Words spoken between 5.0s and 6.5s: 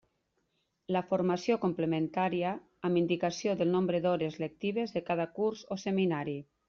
cada curs o seminari.